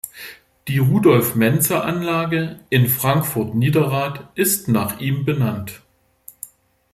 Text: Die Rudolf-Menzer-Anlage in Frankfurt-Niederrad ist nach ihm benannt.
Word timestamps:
Die 0.67 0.79
Rudolf-Menzer-Anlage 0.79 2.59
in 2.71 2.87
Frankfurt-Niederrad 2.89 4.31
ist 4.33 4.67
nach 4.67 4.99
ihm 4.99 5.25
benannt. 5.25 5.83